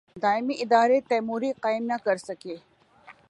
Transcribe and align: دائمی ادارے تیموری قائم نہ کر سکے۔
دائمی 0.23 0.55
ادارے 0.63 0.99
تیموری 1.09 1.51
قائم 1.63 1.83
نہ 1.91 1.97
کر 2.05 2.17
سکے۔ 2.27 2.55